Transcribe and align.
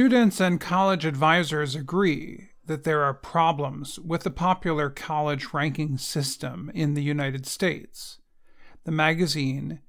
Students 0.00 0.40
and 0.40 0.58
college 0.58 1.04
advisors 1.04 1.74
agree 1.74 2.52
that 2.64 2.84
there 2.84 3.02
are 3.02 3.12
problems 3.12 3.98
with 3.98 4.22
the 4.22 4.30
popular 4.30 4.88
college 4.88 5.52
ranking 5.52 5.98
system 5.98 6.70
in 6.72 6.94
the 6.94 7.02
United 7.02 7.44
States. 7.44 8.18
The 8.84 8.92
magazine 8.92 9.80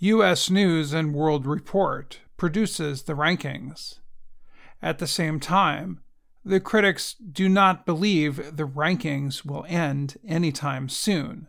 U.S. 0.00 0.50
News 0.50 0.92
and 0.92 1.14
World 1.14 1.46
Report 1.46 2.18
produces 2.36 3.02
the 3.02 3.12
rankings. 3.12 4.00
At 4.82 4.98
the 4.98 5.06
same 5.06 5.38
time, 5.38 6.00
the 6.44 6.58
critics 6.58 7.14
do 7.14 7.48
not 7.48 7.86
believe 7.86 8.56
the 8.56 8.66
rankings 8.66 9.44
will 9.44 9.64
end 9.68 10.16
anytime 10.26 10.88
soon. 10.88 11.46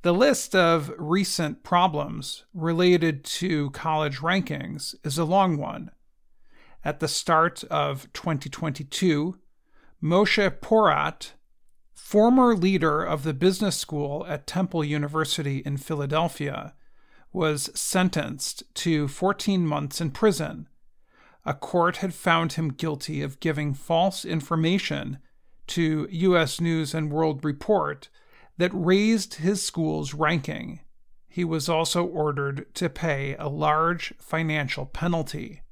The 0.00 0.14
list 0.14 0.56
of 0.56 0.90
recent 0.96 1.62
problems 1.62 2.46
related 2.54 3.24
to 3.24 3.68
college 3.72 4.20
rankings 4.20 4.94
is 5.04 5.18
a 5.18 5.24
long 5.26 5.58
one. 5.58 5.90
At 6.86 7.00
the 7.00 7.08
start 7.08 7.64
of 7.64 8.06
2022, 8.12 9.40
Moshe 10.00 10.60
Porat, 10.60 11.32
former 11.92 12.54
leader 12.54 13.02
of 13.02 13.24
the 13.24 13.34
business 13.34 13.76
school 13.76 14.24
at 14.28 14.46
Temple 14.46 14.84
University 14.84 15.64
in 15.66 15.78
Philadelphia, 15.78 16.74
was 17.32 17.70
sentenced 17.74 18.62
to 18.74 19.08
14 19.08 19.66
months 19.66 20.00
in 20.00 20.12
prison. 20.12 20.68
A 21.44 21.54
court 21.54 21.96
had 21.96 22.14
found 22.14 22.52
him 22.52 22.68
guilty 22.68 23.20
of 23.20 23.40
giving 23.40 23.74
false 23.74 24.24
information 24.24 25.18
to 25.66 26.06
U.S. 26.08 26.60
News 26.60 26.94
and 26.94 27.10
World 27.10 27.44
Report 27.44 28.08
that 28.58 28.70
raised 28.72 29.34
his 29.34 29.60
school's 29.60 30.14
ranking. 30.14 30.82
He 31.26 31.44
was 31.44 31.68
also 31.68 32.04
ordered 32.04 32.72
to 32.76 32.88
pay 32.88 33.34
a 33.40 33.48
large 33.48 34.14
financial 34.20 34.86
penalty. 34.86 35.62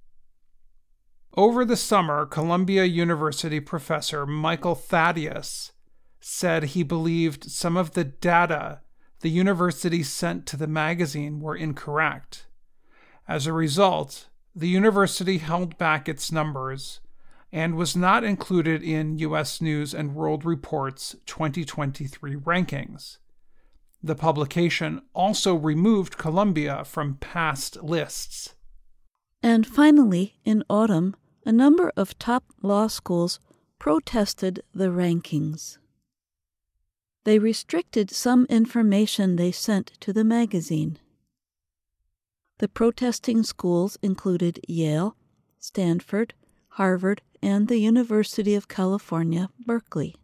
Over 1.36 1.64
the 1.64 1.76
summer, 1.76 2.26
Columbia 2.26 2.84
University 2.84 3.58
professor 3.58 4.24
Michael 4.24 4.76
Thaddeus 4.76 5.72
said 6.20 6.62
he 6.62 6.84
believed 6.84 7.50
some 7.50 7.76
of 7.76 7.92
the 7.92 8.04
data 8.04 8.80
the 9.20 9.30
university 9.30 10.02
sent 10.04 10.46
to 10.46 10.56
the 10.56 10.68
magazine 10.68 11.40
were 11.40 11.56
incorrect. 11.56 12.46
As 13.26 13.46
a 13.46 13.52
result, 13.52 14.28
the 14.54 14.68
university 14.68 15.38
held 15.38 15.76
back 15.76 16.08
its 16.08 16.30
numbers 16.30 17.00
and 17.50 17.74
was 17.74 17.96
not 17.96 18.22
included 18.22 18.82
in 18.82 19.18
U.S. 19.18 19.60
News 19.60 19.92
and 19.92 20.14
World 20.14 20.44
Report's 20.44 21.16
2023 21.26 22.36
rankings. 22.36 23.16
The 24.02 24.14
publication 24.14 25.02
also 25.14 25.54
removed 25.54 26.18
Columbia 26.18 26.84
from 26.84 27.16
past 27.16 27.82
lists. 27.82 28.54
And 29.42 29.66
finally, 29.66 30.36
in 30.44 30.62
autumn, 30.68 31.16
a 31.44 31.52
number 31.52 31.92
of 31.96 32.18
top 32.18 32.44
law 32.62 32.86
schools 32.86 33.38
protested 33.78 34.62
the 34.74 34.90
rankings. 34.90 35.78
They 37.24 37.38
restricted 37.38 38.10
some 38.10 38.46
information 38.48 39.36
they 39.36 39.52
sent 39.52 39.92
to 40.00 40.12
the 40.12 40.24
magazine. 40.24 40.98
The 42.58 42.68
protesting 42.68 43.42
schools 43.42 43.98
included 44.02 44.60
Yale, 44.68 45.16
Stanford, 45.58 46.34
Harvard, 46.68 47.22
and 47.42 47.68
the 47.68 47.78
University 47.78 48.54
of 48.54 48.68
California, 48.68 49.48
Berkeley. 49.66 50.14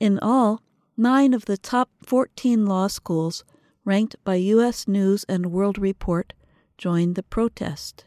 In 0.00 0.18
all, 0.20 0.62
nine 0.96 1.34
of 1.34 1.46
the 1.46 1.58
top 1.58 1.90
14 2.04 2.64
law 2.66 2.86
schools 2.86 3.44
ranked 3.84 4.16
by 4.24 4.36
U.S. 4.36 4.86
News 4.86 5.24
and 5.28 5.52
World 5.52 5.78
Report 5.78 6.32
joined 6.76 7.16
the 7.16 7.22
protest. 7.22 8.04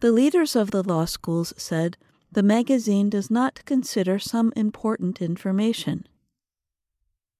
The 0.00 0.12
leaders 0.12 0.54
of 0.54 0.72
the 0.72 0.82
law 0.82 1.06
schools 1.06 1.54
said 1.56 1.96
the 2.30 2.42
magazine 2.42 3.08
does 3.08 3.30
not 3.30 3.64
consider 3.64 4.18
some 4.18 4.52
important 4.54 5.22
information. 5.22 6.06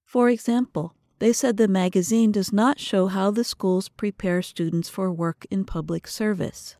For 0.05 0.31
example, 0.31 0.95
they 1.19 1.33
said 1.33 1.57
the 1.57 1.69
magazine 1.69 2.33
does 2.33 2.53
not 2.53 2.81
show 2.81 3.09
how 3.09 3.31
the 3.31 3.45
schools 3.45 3.91
prepare 3.91 4.41
students 4.41 4.89
for 4.89 5.13
work 5.13 5.47
in 5.51 5.65
public 5.65 6.07
service. 6.07 6.77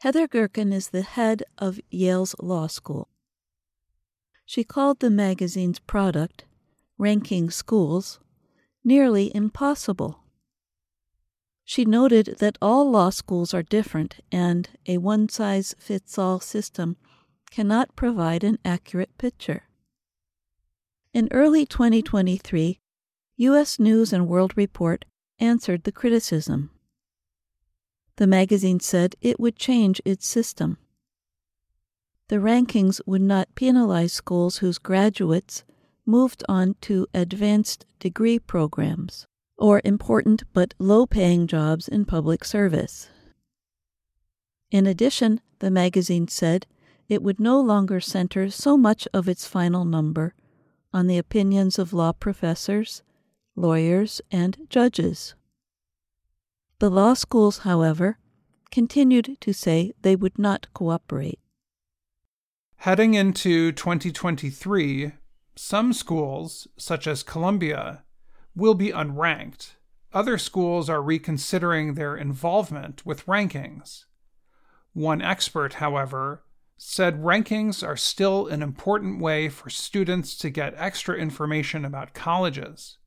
Heather 0.00 0.28
Gerken 0.28 0.72
is 0.72 0.88
the 0.88 1.02
head 1.02 1.42
of 1.56 1.80
Yale's 1.90 2.34
Law 2.38 2.66
School. 2.66 3.08
She 4.44 4.62
called 4.62 5.00
the 5.00 5.10
magazine's 5.10 5.78
product, 5.78 6.44
Ranking 6.98 7.50
Schools, 7.50 8.20
nearly 8.84 9.34
impossible. 9.34 10.17
She 11.68 11.84
noted 11.84 12.36
that 12.38 12.56
all 12.62 12.90
law 12.90 13.10
schools 13.10 13.52
are 13.52 13.62
different 13.62 14.20
and 14.32 14.70
a 14.86 14.96
one 14.96 15.28
size 15.28 15.74
fits 15.78 16.16
all 16.16 16.40
system 16.40 16.96
cannot 17.50 17.94
provide 17.94 18.42
an 18.42 18.58
accurate 18.64 19.10
picture. 19.18 19.64
In 21.12 21.28
early 21.30 21.66
2023, 21.66 22.80
U.S. 23.36 23.78
News 23.78 24.14
and 24.14 24.26
World 24.26 24.54
Report 24.56 25.04
answered 25.38 25.84
the 25.84 25.92
criticism. 25.92 26.70
The 28.16 28.26
magazine 28.26 28.80
said 28.80 29.14
it 29.20 29.38
would 29.38 29.56
change 29.56 30.00
its 30.06 30.26
system. 30.26 30.78
The 32.28 32.36
rankings 32.36 33.02
would 33.04 33.20
not 33.20 33.54
penalize 33.54 34.14
schools 34.14 34.58
whose 34.58 34.78
graduates 34.78 35.64
moved 36.06 36.42
on 36.48 36.76
to 36.80 37.06
advanced 37.12 37.84
degree 37.98 38.38
programs 38.38 39.26
or 39.58 39.82
important 39.84 40.44
but 40.52 40.72
low 40.78 41.04
paying 41.06 41.46
jobs 41.46 41.88
in 41.88 42.04
public 42.04 42.44
service. 42.44 43.08
In 44.70 44.86
addition, 44.86 45.40
the 45.58 45.70
magazine 45.70 46.28
said 46.28 46.66
it 47.08 47.22
would 47.22 47.40
no 47.40 47.60
longer 47.60 48.00
center 48.00 48.50
so 48.50 48.76
much 48.76 49.08
of 49.12 49.28
its 49.28 49.46
final 49.46 49.84
number 49.84 50.34
on 50.92 51.06
the 51.06 51.18
opinions 51.18 51.78
of 51.78 51.92
law 51.92 52.12
professors, 52.12 53.02
lawyers, 53.56 54.20
and 54.30 54.66
judges. 54.70 55.34
The 56.78 56.90
law 56.90 57.14
schools, 57.14 57.58
however, 57.58 58.18
continued 58.70 59.36
to 59.40 59.52
say 59.52 59.92
they 60.02 60.14
would 60.14 60.38
not 60.38 60.72
cooperate. 60.74 61.40
Heading 62.76 63.14
into 63.14 63.72
2023, 63.72 65.12
some 65.56 65.92
schools, 65.92 66.68
such 66.76 67.08
as 67.08 67.24
Columbia, 67.24 68.04
will 68.58 68.74
be 68.74 68.90
unranked. 68.90 69.76
Other 70.12 70.36
schools 70.36 70.90
are 70.90 71.00
reconsidering 71.00 71.94
their 71.94 72.16
involvement 72.16 73.06
with 73.06 73.26
rankings. 73.26 74.04
One 74.92 75.22
expert, 75.22 75.74
however, 75.74 76.42
said 76.76 77.22
rankings 77.22 77.86
are 77.86 77.96
still 77.96 78.48
an 78.48 78.62
important 78.62 79.20
way 79.20 79.48
for 79.48 79.70
students 79.70 80.36
to 80.38 80.50
get 80.50 80.74
extra 80.76 81.14
information 81.16 81.84
about 81.84 82.14
colleges. 82.14 82.98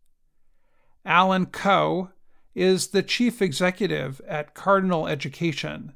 Alan 1.06 1.48
Koh 1.48 2.12
is 2.56 2.88
the 2.88 3.04
chief 3.04 3.42
executive 3.42 4.22
at 4.28 4.54
Cardinal 4.54 5.08
Education, 5.08 5.96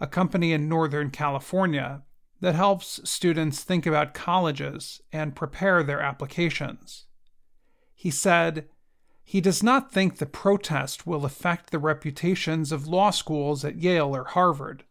a 0.00 0.06
company 0.06 0.52
in 0.52 0.68
Northern 0.68 1.10
California 1.10 2.02
that 2.40 2.54
helps 2.54 3.00
students 3.08 3.64
think 3.64 3.84
about 3.84 4.14
colleges 4.14 5.00
and 5.12 5.36
prepare 5.36 5.82
their 5.82 6.00
applications. 6.00 7.06
He 7.94 8.10
said, 8.10 8.68
he 9.28 9.42
does 9.42 9.62
not 9.62 9.92
think 9.92 10.16
the 10.16 10.24
protest 10.24 11.06
will 11.06 11.26
affect 11.26 11.68
the 11.68 11.78
reputations 11.78 12.72
of 12.72 12.88
law 12.88 13.10
schools 13.10 13.62
at 13.62 13.76
Yale 13.76 14.16
or 14.16 14.24
Harvard. 14.24 14.84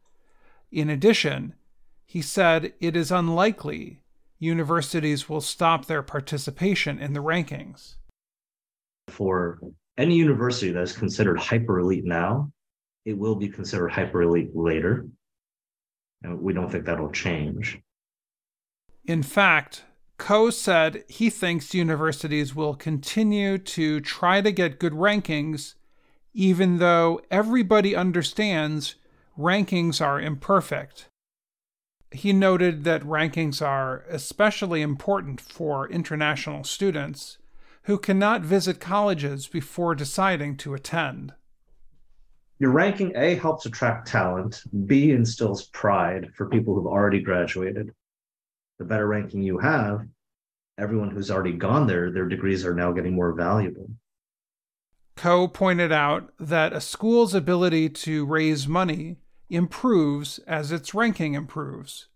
In 0.72 0.92
addition, 0.92 1.56
he 2.06 2.22
said 2.22 2.72
it 2.80 2.96
is 2.96 3.12
unlikely 3.12 4.00
universities 4.38 5.28
will 5.28 5.42
stop 5.42 5.86
their 5.88 6.04
participation 6.04 7.00
in 7.00 7.14
the 7.14 7.20
rankings. 7.20 7.96
For 9.08 9.60
any 9.98 10.16
university 10.16 10.72
that 10.72 10.84
is 10.84 10.96
considered 10.96 11.40
hyper 11.40 11.80
elite 11.80 12.06
now, 12.06 12.52
it 13.06 13.18
will 13.18 13.38
be 13.38 13.48
considered 13.48 13.90
hyper 13.90 14.22
elite 14.22 14.56
later. 14.56 15.08
And 16.22 16.40
we 16.40 16.54
don't 16.54 16.72
think 16.72 16.86
that'll 16.86 17.10
change. 17.10 17.80
In 19.04 19.24
fact, 19.24 19.86
Koh 20.18 20.50
said 20.50 21.04
he 21.08 21.30
thinks 21.30 21.74
universities 21.74 22.56
will 22.56 22.76
continue 22.76 23.58
to 23.58 24.00
try 24.00 24.42
to 24.42 24.52
get 24.52 24.80
good 24.80 24.94
rankings, 24.94 25.76
even 26.34 26.80
though 26.80 27.22
everybody 27.30 27.96
understands 27.96 28.96
rankings 29.38 30.04
are 30.04 30.20
imperfect. 30.20 31.08
He 32.12 32.34
noted 32.34 32.84
that 32.84 33.04
rankings 33.04 33.62
are 33.62 34.06
especially 34.10 34.82
important 34.82 35.40
for 35.40 35.90
international 35.90 36.64
students 36.64 37.38
who 37.84 37.98
cannot 37.98 38.42
visit 38.42 38.80
colleges 38.80 39.48
before 39.48 39.96
deciding 39.96 40.58
to 40.58 40.74
attend. 40.74 41.34
Your 42.60 42.72
ranking 42.72 43.14
A 43.16 43.36
helps 43.36 43.66
attract 43.66 44.08
talent, 44.08 44.64
B 44.88 45.12
instills 45.12 45.68
pride 45.68 46.32
for 46.34 46.50
people 46.50 46.74
who've 46.74 46.88
already 46.88 47.22
graduated, 47.22 47.94
the 48.78 48.86
better 48.86 49.08
ranking 49.08 49.42
you 49.42 49.58
have, 49.60 50.08
everyone 50.78 51.10
who's 51.10 51.32
already 51.32 51.54
gone 51.54 51.88
there, 51.88 52.12
their 52.12 52.28
degrees 52.28 52.66
are 52.66 52.76
now 52.76 52.92
getting 52.92 53.16
more 53.16 53.34
valuable. 53.34 53.90
Koh 55.16 55.48
pointed 55.48 55.92
out 55.92 56.32
that 56.40 56.74
a 56.74 56.82
school's 56.82 57.34
ability 57.34 57.90
to 57.90 58.26
raise 58.26 58.68
money 58.68 59.18
improves 59.50 60.40
as 60.40 60.72
its 60.72 60.94
ranking 60.94 61.34
improves, 61.34 62.08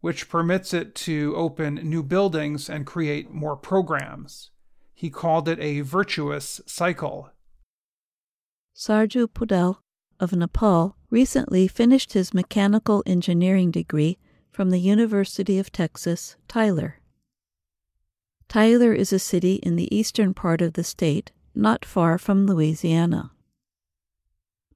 which 0.00 0.30
permits 0.30 0.72
it 0.72 0.94
to 0.94 1.34
open 1.36 1.74
new 1.74 2.02
buildings 2.02 2.70
and 2.70 2.86
create 2.86 3.30
more 3.30 3.56
programs. 3.56 4.50
He 4.94 5.10
called 5.10 5.48
it 5.48 5.60
a 5.60 5.82
virtuous 5.82 6.60
cycle. 6.66 7.30
Sarju 8.74 9.26
Pudel 9.28 9.78
of 10.18 10.32
Nepal 10.32 10.96
recently 11.10 11.68
finished 11.68 12.14
his 12.14 12.32
mechanical 12.32 13.02
engineering 13.06 13.70
degree 13.70 14.18
from 14.58 14.70
the 14.70 14.80
University 14.80 15.56
of 15.60 15.70
Texas, 15.70 16.34
Tyler. 16.48 16.96
Tyler 18.48 18.92
is 18.92 19.12
a 19.12 19.18
city 19.20 19.54
in 19.62 19.76
the 19.76 19.96
eastern 19.96 20.34
part 20.34 20.60
of 20.60 20.72
the 20.72 20.82
state, 20.82 21.30
not 21.54 21.84
far 21.84 22.18
from 22.18 22.44
Louisiana. 22.44 23.30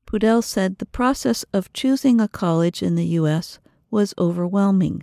Pudel 0.06 0.40
said 0.40 0.78
the 0.78 0.86
process 0.86 1.44
of 1.52 1.72
choosing 1.72 2.20
a 2.20 2.28
college 2.28 2.80
in 2.80 2.94
the 2.94 3.06
U.S. 3.18 3.58
was 3.90 4.14
overwhelming. 4.16 5.02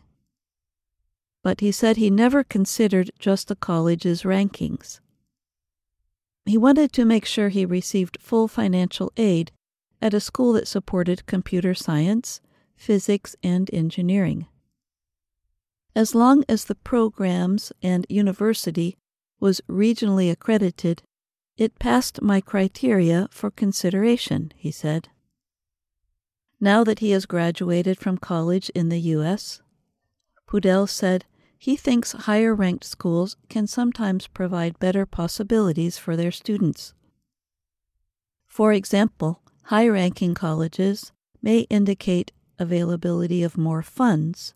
But 1.44 1.60
he 1.60 1.74
said 1.74 1.98
he 1.98 2.10
never 2.10 2.46
considered 2.46 3.12
just 3.20 3.50
the 3.50 3.58
college's 3.58 4.24
rankings. 4.24 5.02
He 6.46 6.58
wanted 6.58 6.94
to 6.94 7.04
make 7.04 7.26
sure 7.26 7.50
he 7.50 7.66
received 7.66 8.18
full 8.22 8.48
financial 8.48 9.12
aid 9.18 9.52
at 10.02 10.14
a 10.14 10.22
school 10.22 10.54
that 10.54 10.70
supported 10.70 11.26
computer 11.26 11.74
science, 11.74 12.40
physics, 12.78 13.36
and 13.44 13.70
engineering. 13.74 14.48
As 15.96 16.16
long 16.16 16.44
as 16.48 16.66
the 16.66 16.76
programs 16.76 17.72
and 17.82 18.06
university 18.10 18.98
was 19.40 19.62
regionally 19.68 20.32
accredited, 20.32 21.04
it 21.58 21.80
passed 21.80 22.22
my 22.22 22.42
criteria 22.42 23.28
for 23.32 23.52
consideration, 23.52 24.52
he 24.56 24.72
said. 24.72 25.10
Now 26.60 26.84
that 26.84 27.00
he 27.00 27.12
has 27.12 27.26
graduated 27.26 27.98
from 27.98 28.18
college 28.18 28.70
in 28.70 28.90
the 28.90 29.00
U.S., 29.18 29.62
Pudel 30.48 30.88
said 30.88 31.26
he 31.58 31.76
thinks 31.76 32.14
higher 32.14 32.56
ranked 32.56 32.86
schools 32.86 33.36
can 33.50 33.68
sometimes 33.68 34.28
provide 34.28 34.80
better 34.80 35.06
possibilities 35.06 35.98
for 35.98 36.16
their 36.16 36.32
students. 36.32 36.94
For 38.48 38.72
example, 38.74 39.42
high 39.64 39.88
ranking 39.88 40.34
colleges 40.34 41.12
may 41.42 41.60
indicate 41.70 42.32
availability 42.58 43.44
of 43.44 43.58
more 43.58 43.82
funds 43.82 44.54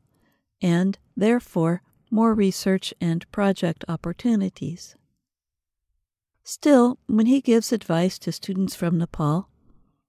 and, 0.61 0.97
therefore, 1.15 1.81
more 2.09 2.33
research 2.33 2.93
and 3.01 3.29
project 3.31 3.83
opportunities. 3.87 4.95
Still, 6.43 6.99
when 7.07 7.25
he 7.25 7.41
gives 7.41 7.71
advice 7.71 8.19
to 8.19 8.31
students 8.31 8.75
from 8.75 8.97
Nepal, 8.97 9.49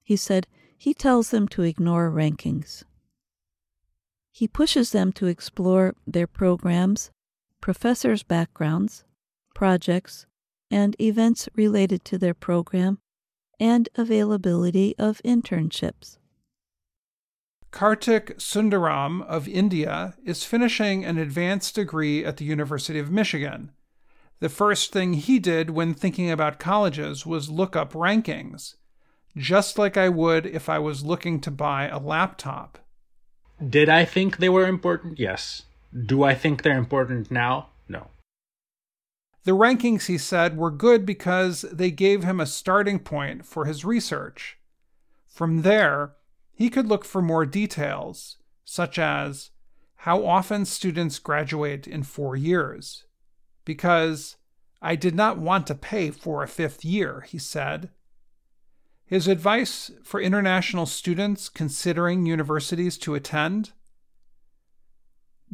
he 0.03 0.17
said 0.17 0.47
he 0.77 0.93
tells 0.93 1.31
them 1.31 1.49
to 1.49 1.63
ignore 1.63 2.11
rankings. 2.11 2.83
He 4.31 4.49
pushes 4.49 4.91
them 4.91 5.13
to 5.13 5.27
explore 5.27 5.95
their 6.07 6.27
programs, 6.27 7.11
professors' 7.61 8.25
backgrounds, 8.25 9.05
projects, 9.55 10.27
and 10.71 11.01
events 11.01 11.49
related 11.55 12.05
to 12.07 12.19
their 12.19 12.35
program, 12.35 12.99
and 13.61 13.89
availability 13.95 14.95
of 14.99 15.23
internships. 15.25 16.19
Kartik 17.75 18.39
Sundaram 18.39 19.27
of 19.27 19.49
India 19.49 20.15
is 20.25 20.45
finishing 20.45 21.05
an 21.05 21.19
advanced 21.19 21.75
degree 21.75 22.25
at 22.25 22.37
the 22.37 22.45
University 22.45 23.01
of 23.01 23.11
Michigan. 23.11 23.73
The 24.39 24.49
first 24.49 24.93
thing 24.93 25.15
he 25.15 25.41
did 25.41 25.71
when 25.71 25.93
thinking 25.93 26.31
about 26.31 26.61
colleges 26.61 27.27
was 27.27 27.51
look 27.51 27.75
up 27.75 27.93
rankings, 27.93 28.77
just 29.37 29.77
like 29.77 29.97
I 29.97 30.09
would 30.09 30.47
if 30.47 30.69
I 30.69 30.79
was 30.79 31.05
looking 31.05 31.41
to 31.41 31.51
buy 31.51 31.89
a 31.89 31.99
laptop. 31.99 32.79
Did 33.69 33.89
I 33.89 34.05
think 34.05 34.37
they 34.37 34.49
were 34.49 34.69
important? 34.69 35.19
Yes. 35.19 35.65
Do 36.07 36.23
I 36.23 36.37
think 36.37 36.63
they're 36.63 36.79
important 36.79 37.29
now? 37.29 37.71
No. 37.89 38.07
The 39.43 39.51
rankings, 39.51 40.07
he 40.07 40.17
said, 40.17 40.57
were 40.57 40.71
good 40.71 41.05
because 41.05 41.63
they 41.73 41.91
gave 41.91 42.23
him 42.23 42.39
a 42.39 42.47
starting 42.47 43.01
point 43.01 43.45
for 43.45 43.65
his 43.65 43.85
research. 43.85 44.59
From 45.27 45.63
there, 45.63 46.13
he 46.55 46.71
could 46.71 46.87
look 46.87 47.05
for 47.05 47.21
more 47.21 47.45
details, 47.45 48.37
such 48.65 48.99
as 48.99 49.51
how 49.97 50.25
often 50.25 50.65
students 50.65 51.19
graduate 51.19 51.87
in 51.87 52.03
four 52.03 52.37
years. 52.37 53.05
Because 53.65 54.37
I 54.81 54.97
did 54.97 55.15
not 55.15 55.39
want 55.39 55.67
to 55.67 55.75
pay 55.75 56.11
for 56.11 56.43
a 56.43 56.49
fifth 56.49 56.85
year, 56.85 57.23
he 57.23 57.39
said. 57.39 57.91
His 59.07 59.27
advice 59.27 59.91
for 60.03 60.21
international 60.21 60.87
students 60.87 61.49
considering 61.49 62.27
universities 62.27 62.97
to 62.99 63.15
attend? 63.15 63.73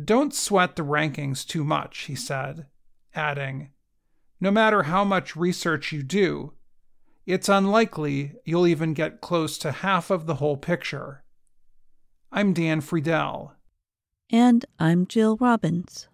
Don't 0.03 0.35
sweat 0.35 0.77
the 0.77 0.83
rankings 0.83 1.47
too 1.47 1.65
much, 1.65 2.01
he 2.03 2.15
said, 2.15 2.67
adding, 3.15 3.71
No 4.41 4.51
matter 4.51 4.85
how 4.85 5.05
much 5.05 5.37
research 5.37 5.93
you 5.93 6.03
do, 6.03 6.53
it's 7.33 7.49
unlikely 7.49 8.33
you'll 8.45 8.67
even 8.67 8.93
get 8.93 9.21
close 9.21 9.57
to 9.59 9.71
half 9.71 10.11
of 10.11 10.27
the 10.27 10.37
whole 10.37 10.57
picture. 10.57 11.23
I'm 12.33 12.53
Dan 12.53 12.81
Friedell. 12.81 13.53
And 14.31 14.65
I'm 14.79 15.07
Jill 15.07 15.37
Robbins. 15.37 16.10